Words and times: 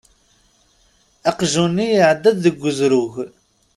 Aqjun-nni 1.29 1.85
iεedda-d 1.91 2.37
deg 2.45 2.57
uzrug. 2.69 3.13